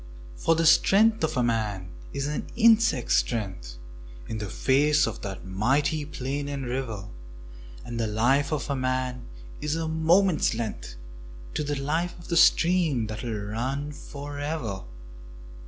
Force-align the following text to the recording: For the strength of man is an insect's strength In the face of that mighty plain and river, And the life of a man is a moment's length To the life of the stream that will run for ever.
For 0.35 0.55
the 0.55 0.65
strength 0.65 1.23
of 1.23 1.45
man 1.45 1.91
is 2.11 2.25
an 2.25 2.47
insect's 2.55 3.17
strength 3.17 3.75
In 4.27 4.39
the 4.39 4.49
face 4.49 5.05
of 5.05 5.21
that 5.21 5.45
mighty 5.45 6.05
plain 6.05 6.49
and 6.49 6.65
river, 6.65 7.07
And 7.85 7.99
the 7.99 8.07
life 8.07 8.51
of 8.51 8.67
a 8.71 8.75
man 8.75 9.27
is 9.61 9.75
a 9.75 9.87
moment's 9.87 10.55
length 10.55 10.95
To 11.53 11.63
the 11.63 11.75
life 11.79 12.17
of 12.17 12.29
the 12.29 12.37
stream 12.37 13.05
that 13.05 13.21
will 13.21 13.39
run 13.51 13.91
for 13.91 14.39
ever. 14.39 14.85